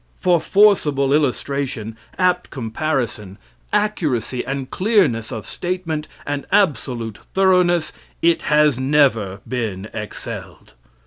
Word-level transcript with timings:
For 0.17 0.41
forcible 0.41 1.13
illustration, 1.13 1.95
apt 2.17 2.49
comparison, 2.49 3.37
accuracy 3.71 4.43
and 4.43 4.67
clearness 4.71 5.31
of 5.31 5.45
statement, 5.45 6.07
and 6.25 6.47
absolute 6.51 7.19
thoroughness, 7.35 7.93
it 8.19 8.41
has 8.49 8.79
never 8.79 9.41
been 9.47 9.89
excelled. 9.93 10.73